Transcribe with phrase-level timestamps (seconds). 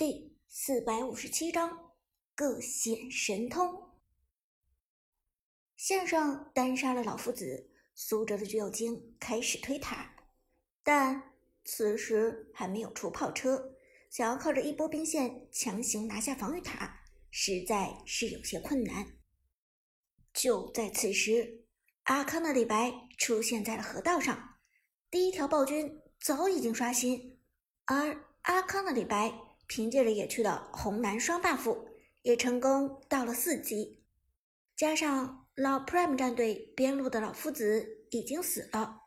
[0.00, 1.92] 第四百五十七章
[2.34, 3.90] 各显神通。
[5.76, 10.16] 线上单杀了老夫子，苏哲的橘右京开始推塔，
[10.82, 11.34] 但
[11.66, 13.74] 此时还没有出炮车，
[14.08, 19.18] 想要靠着一波兵线强行拿下防御塔，实在是有些困难。
[20.32, 21.66] 就在此时，
[22.04, 24.54] 阿康的李白出现在了河道上，
[25.10, 27.38] 第一条暴君早已经刷新，
[27.84, 31.78] 而阿康的李白凭借着野区的红蓝双 buff，
[32.22, 34.02] 也成功到了四级。
[34.74, 39.02] 加上老 Prime 战队边路的老夫子已经死了，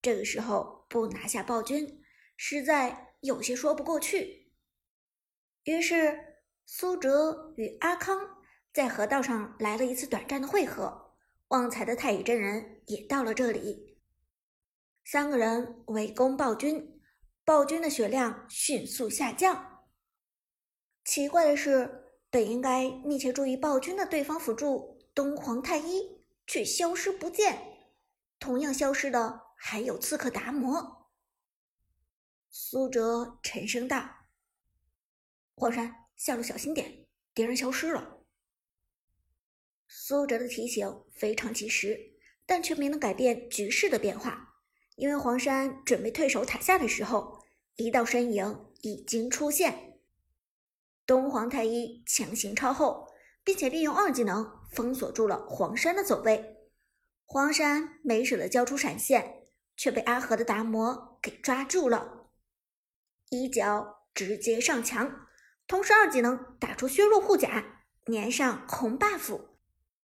[0.00, 2.00] 这个时候不拿下暴君，
[2.36, 4.52] 实在有些说不过去。
[5.64, 6.16] 于是
[6.64, 8.20] 苏哲与阿康
[8.72, 11.16] 在河道上来了一次短暂的汇合，
[11.48, 13.98] 旺财的太乙真人也到了这里，
[15.04, 17.02] 三个人围攻暴君。
[17.44, 19.73] 暴君的血量迅速下降。
[21.04, 27.62] 奇怪的是，本应该密切注意暴君的对方辅助东皇太一却消失不见。
[28.38, 31.10] 同样消失的还有刺客达摩。
[32.50, 34.08] 苏哲沉声道
[35.54, 38.20] ：“黄山，下路小心点，敌人消失了。”
[39.86, 42.14] 苏哲的提醒非常及时，
[42.46, 44.54] 但却没能改变局势的变化。
[44.96, 47.42] 因为黄山准备退守塔下的时候，
[47.76, 49.93] 一道身影已经出现。
[51.06, 53.08] 东皇太一强行超后，
[53.42, 56.70] 并且利用二技能封锁住了黄山的走位。
[57.26, 59.42] 黄山没舍得交出闪现，
[59.76, 62.28] 却被阿和的达摩给抓住了，
[63.30, 65.26] 一脚直接上墙，
[65.66, 69.40] 同时二技能打出削弱护甲，粘上红 buff。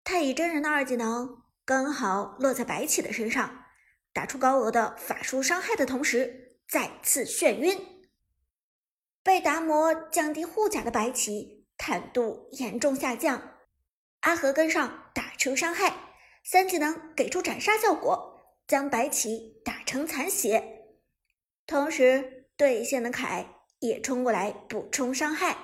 [0.04, 3.64] 太乙真人的二技能刚好落在白起的身上。
[4.14, 7.97] 打出高额的法术伤害的同时，再次眩晕。
[9.22, 13.56] 被达摩降低护甲的白起坦度严重下降。
[14.20, 20.86] 阿和跟上打出伤害，三技能给出斩杀效果，将白起打成残血。
[21.66, 23.46] 同时，对线的凯
[23.78, 25.56] 也冲过来补充伤害。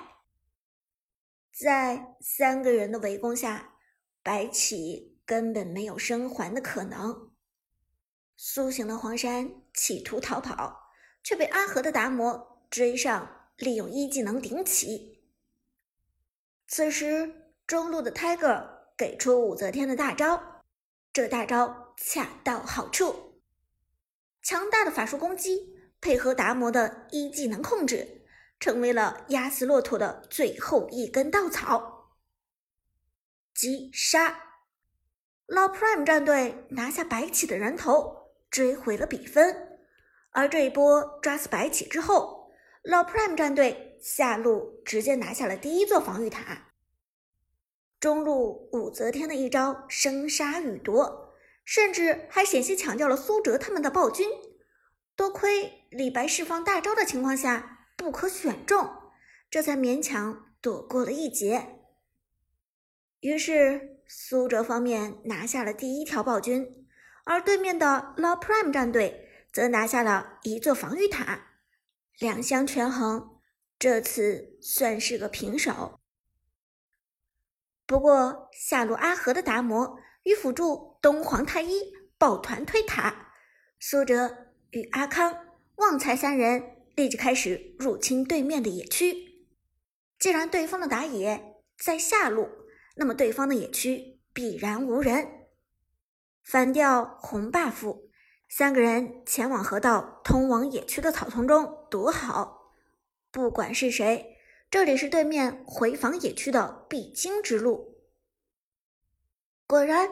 [1.51, 3.73] 在三个人的围攻下，
[4.21, 7.31] 白起根本没有生还的可能。
[8.37, 10.91] 苏醒的黄山企图逃跑，
[11.23, 15.23] 却被阿和的达摩追上，利用一技能顶起。
[16.67, 18.67] 此时中路的 Tiger
[18.97, 20.63] 给出武则天的大招，
[21.13, 23.41] 这大招恰到好处，
[24.41, 28.25] 强大的法术攻击配合达摩的一技能控制，
[28.59, 32.17] 成为了压死骆驼的最后一根稻草。
[33.53, 34.43] 击杀，
[35.45, 38.23] 老 Prime 战队拿下白起的人头。
[38.51, 39.79] 追回了比分，
[40.31, 42.34] 而这一波抓死白起之后，
[42.85, 46.67] 老 Prime 战队下路直接拿下了第一座防御塔。
[47.99, 54.29] 中路武则天的一招生杀予夺，甚至还险些抢掉了苏哲他们的暴君。
[55.15, 58.87] 多亏李白释放大招的情况下不可选中，
[59.49, 61.79] 这才勉强躲过了一劫。
[63.21, 66.85] 于是苏哲方面拿下了第一条暴君。
[67.23, 71.54] 而对面的 Law Prime 战队则拿下了一座防御塔，
[72.19, 73.39] 两相权衡，
[73.77, 75.99] 这次算是个平手。
[77.85, 83.33] 不过下路阿和的达摩与辅助东皇太一抱团推塔，
[83.79, 85.45] 苏哲与阿康、
[85.75, 89.45] 旺财三人立即开始入侵对面的野区。
[90.17, 92.47] 既然对方的打野在下路，
[92.95, 95.27] 那么对方的野区必然无人。
[96.41, 98.04] 反掉红 buff，
[98.57, 102.71] 三个人前往河道通往野区的草丛中躲好。
[103.29, 104.37] 不管是谁，
[104.71, 107.97] 这里是对面回防野区的必经之路。
[109.67, 110.09] 果然，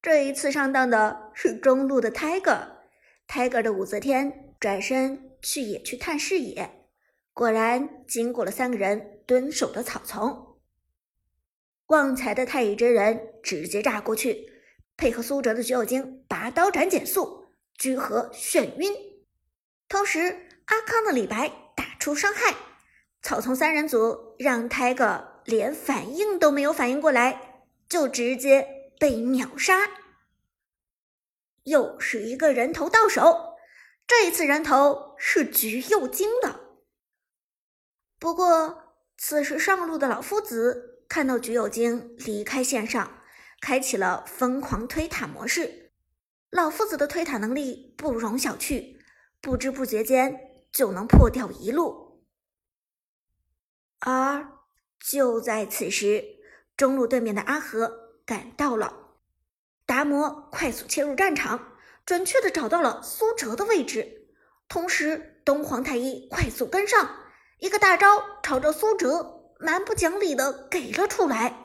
[0.00, 2.68] 这一次上当的是中路的 Tiger。
[3.28, 6.88] Tiger 的武则天转身去野区探视野，
[7.34, 10.56] 果然经过了三个人蹲守的草丛。
[11.88, 14.50] 旺财的太乙真人直接炸过去。
[14.96, 17.43] 配合苏哲的橘右京拔刀斩减速，
[17.74, 18.94] 居合眩晕。
[19.88, 22.54] 同时，阿康的李白打出伤害，
[23.22, 29.90] 草丛三人组让泰戈连反应都没有反应过来，就直接被秒杀。
[31.64, 33.56] 又是一个人头到手，
[34.06, 36.60] 这一次人头是橘右京的。
[38.18, 43.20] 不过，此时上路的老夫子看到橘右京离开线上。
[43.60, 45.83] 开启了疯狂推塔模式，
[46.54, 48.96] 老夫子的推塔能力不容小觑，
[49.40, 52.22] 不知不觉间就能破掉一路。
[53.98, 54.52] 而
[55.00, 56.24] 就在此时，
[56.76, 59.16] 中路对面的阿和赶到了，
[59.84, 61.72] 达摩快速切入战场，
[62.06, 64.28] 准确的找到了苏哲的位置，
[64.68, 67.16] 同时东皇太一快速跟上，
[67.58, 71.63] 一个大招朝着苏哲蛮不讲理的给了出来。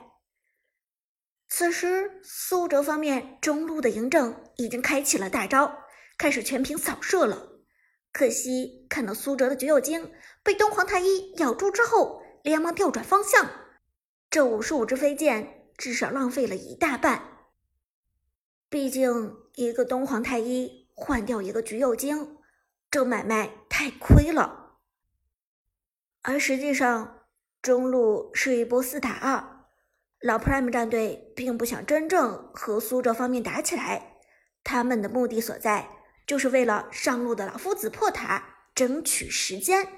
[1.52, 5.82] 此时苏哲方面中路的嬴政已经开启了大招，
[6.16, 7.48] 开始全屏扫射了，
[8.12, 10.12] 可惜看到苏哲的橘右京
[10.44, 13.50] 被东皇太一咬住之后，连忙调转方向。
[14.30, 17.20] 这五十五支飞剑至少浪费了一大半，
[18.68, 22.38] 毕竟一个东皇太一换掉一个橘右京，
[22.92, 24.76] 这买卖太亏了。
[26.22, 27.24] 而实际上，
[27.60, 29.59] 中路是一波四打二，
[30.20, 34.18] 老 Prime 战队并不想真正和苏哲方面打起来，
[34.62, 35.88] 他们的目的所在，
[36.26, 39.88] 就是为了上路的老夫子破塔争取时间。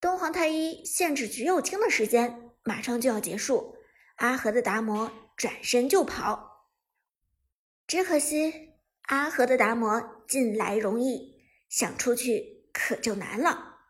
[0.00, 2.40] 东皇太一限制橘右京的时间。
[2.66, 3.76] 马上就要结束，
[4.16, 6.70] 阿和的达摩转身就跑，
[7.86, 8.72] 只可惜
[9.02, 13.80] 阿和的达摩进来容易，想出去可就难了。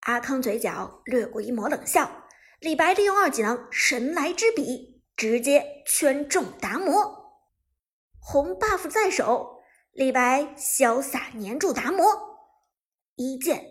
[0.00, 2.27] 阿康嘴角掠过一抹冷笑，
[2.60, 7.40] 李白利用二技能神来之笔，直接圈中达摩，
[8.18, 9.60] 红 buff 在手，
[9.92, 12.04] 李白潇洒粘住达摩，
[13.14, 13.64] 一剑、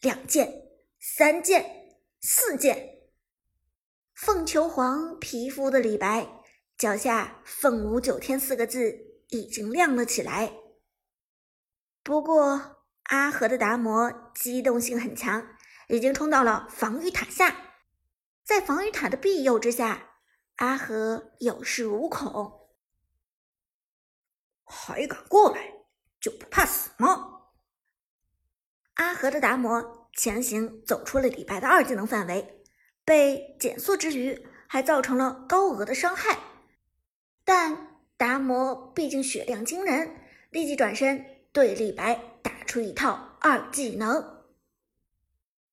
[0.00, 0.62] 两剑、
[1.00, 3.00] 三剑、四剑。
[4.14, 6.28] 凤求凰皮肤的李白
[6.78, 8.96] 脚下“凤舞九天”四个字
[9.30, 10.52] 已经亮了起来。
[12.04, 15.56] 不过阿和的达摩机动性很强，
[15.88, 17.69] 已经冲到了防御塔下，
[18.50, 20.16] 在防御塔的庇佑之下，
[20.56, 22.68] 阿和有恃无恐。
[24.64, 25.72] 还敢过来，
[26.20, 27.42] 就不怕死吗？
[28.94, 32.64] 阿和的达摩强行走出了李白的二技能范围。
[33.04, 36.36] 被减速之余，还造成了高额的伤害。
[37.44, 44.44] 但达摩毕竟血量惊人，立即转身对李白打出一套二技能。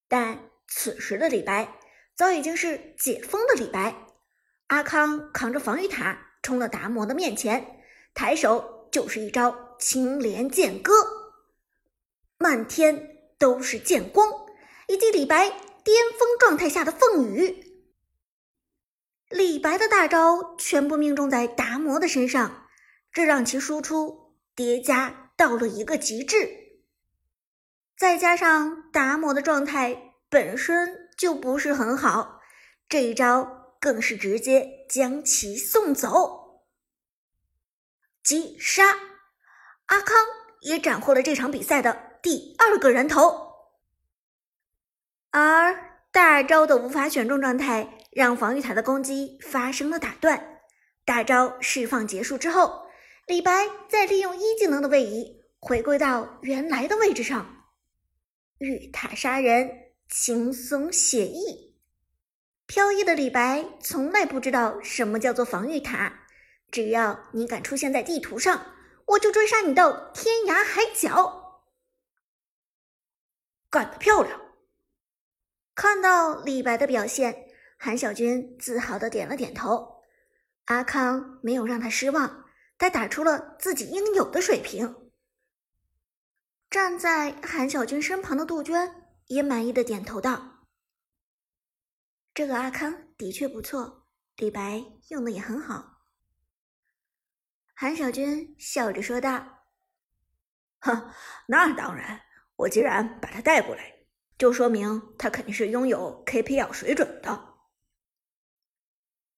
[0.07, 1.73] 但此时的李白
[2.17, 3.95] 早已经是解封的李白。
[4.67, 7.79] 阿康扛着防御塔冲到达摩的面前，
[8.13, 10.91] 抬手就是一招青莲剑歌，
[12.37, 14.29] 漫天都是剑光，
[14.87, 15.53] 以及李白。
[15.83, 17.63] 巅峰状态下的凤羽，
[19.29, 22.67] 李白的大招全部命中在达摩的身上，
[23.13, 26.49] 这让其输出叠加到了一个极致。
[27.97, 32.39] 再加上达摩的状态本身就不是很好，
[32.87, 36.63] 这一招更是直接将其送走。
[38.23, 38.83] 击杀
[39.87, 40.17] 阿康
[40.61, 43.47] 也斩获了这场比赛的第二个人头。
[45.31, 50.61] 而大招的无法选中状态，让防御塔的攻击发生了打断。
[51.05, 52.87] 大招释放结束之后，
[53.27, 57.65] 李白再利用一技能的位移，回归到原来的位置上。
[58.57, 59.69] 御塔杀人，
[60.09, 61.75] 轻松写意。
[62.65, 66.25] 飘逸的李白从来不知道什么叫做防御塔，
[66.69, 68.73] 只要你敢出现在地图上，
[69.05, 71.63] 我就追杀你到天涯海角。
[73.69, 74.41] 干得漂亮！
[75.75, 77.47] 看到李白的表现，
[77.77, 80.03] 韩小军自豪的点了点头。
[80.65, 82.45] 阿康没有让他失望，
[82.77, 85.11] 他打出了自己应有的水平。
[86.69, 90.65] 站在韩小军身旁的杜鹃也满意的点头道
[92.33, 94.07] ：“这个阿康的确不错，
[94.37, 96.01] 李白用的也很好。”
[97.73, 99.65] 韩小军笑着说道
[100.79, 101.11] ：“哼，
[101.47, 102.21] 那当然，
[102.55, 103.93] 我既然把他带过来。”
[104.37, 107.55] 就说明他肯定是拥有 KPL 水准的。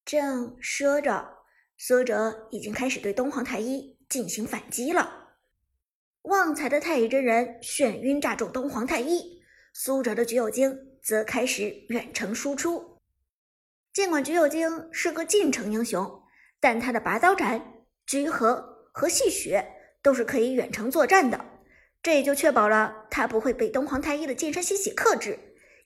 [0.04, 1.46] 正说着，
[1.78, 5.38] 苏哲已经开始对东皇太一进行反击了。
[6.24, 9.39] 旺财的太乙真人眩晕炸中东皇太一，
[9.82, 13.00] 苏哲的橘右京则开始远程输出。
[13.94, 16.22] 尽管橘右京是个近程英雄，
[16.60, 19.66] 但他的拔刀斩、居合和戏血
[20.02, 21.46] 都是可以远程作战的。
[22.04, 25.40] 这也就确保了他不会被东皇太一的近身吸血克制，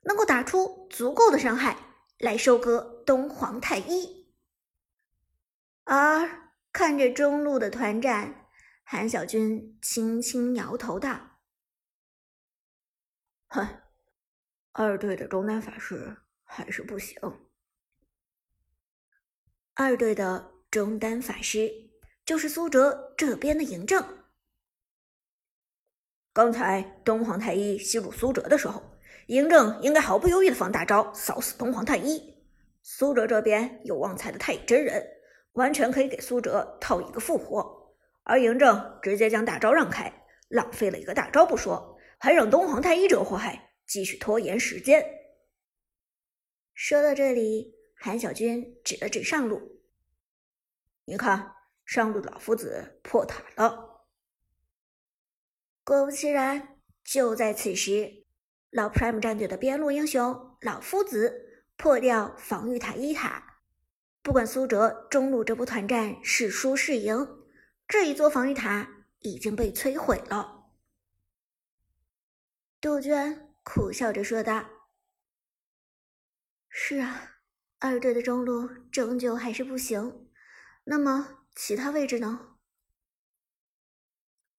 [0.05, 1.77] 能够打出足够的伤害
[2.17, 4.33] 来收割东皇太一。
[5.83, 8.47] 而看着中路的团战，
[8.83, 11.37] 韩小军轻轻摇头道
[13.49, 13.82] ：“哼，
[14.75, 17.15] 二队的中单法师还是不行。
[19.75, 21.71] 二队的中单法师
[22.25, 24.03] 就是苏哲这边的嬴政。”
[26.33, 28.81] 刚才东皇太一吸入苏哲的时候，
[29.27, 32.33] 嬴政应该毫不犹豫的放大招，扫死东皇太一。
[32.81, 35.05] 苏哲这边有旺财的太乙真人，
[35.51, 37.95] 完全可以给苏哲套一个复活。
[38.23, 40.11] 而嬴政直接将大招让开，
[40.47, 45.05] 浪费了一个大招不说，还让东皇太一这祸害继续拖延时间。
[46.73, 49.83] 说到这里，韩小军指了指上路
[51.05, 51.53] ：“你看，
[51.85, 54.07] 上路老夫子破塔了。”
[55.85, 58.25] 果不其然，就在此时，
[58.71, 63.61] 老 Prime 战队的边路英雄老夫子破掉防御塔一塔。
[64.23, 67.45] 不管苏哲中路这波团战是输是赢，
[67.87, 70.71] 这一座防御塔已经被摧毁了。
[72.81, 74.65] 杜鹃苦笑着说道
[76.69, 77.39] ：“是啊，
[77.79, 80.29] 二队的中路终究还是不行。
[80.83, 82.57] 那么其他位置呢？”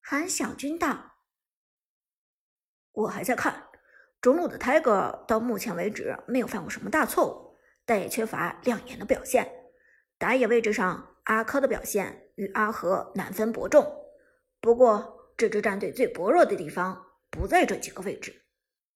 [0.01, 1.13] 韩小军道。
[2.93, 3.69] 我还在看
[4.21, 9.53] 中路的 Tiger，到目前为止没有犯过什么大错误，但也缺乏亮眼的表现。
[10.17, 13.85] 打野位置上，阿珂的表现与阿和难分伯仲。
[14.61, 18.44] 不过，这支战队最薄弱的地方不在这几个位置，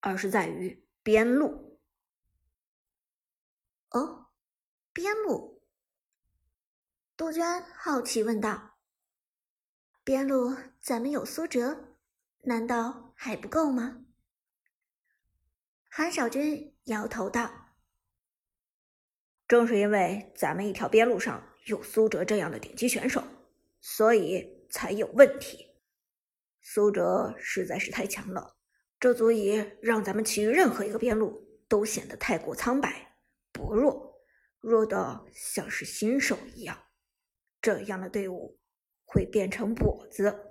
[0.00, 1.80] 而是在于边路。
[3.90, 4.26] 哦，
[4.92, 5.62] 边路？
[7.16, 8.78] 杜鹃好奇问道
[10.04, 11.96] ：“边路咱们有苏哲？”
[12.44, 14.04] 难道还不够吗？
[15.88, 17.74] 韩小军摇头道
[19.48, 23.24] ：“正是因为咱们一条边路上有苏哲这样的顶级选手，
[23.80, 25.74] 所以才有问题。
[26.60, 28.57] 苏哲实在是太强了，
[29.00, 33.16] 这足以让咱们其余任何一个边路都显得太过苍白、
[33.52, 34.20] 薄弱，
[34.60, 36.76] 弱的像是新手一样。
[37.60, 38.58] 这样的队伍
[39.04, 40.46] 会变成跛子。”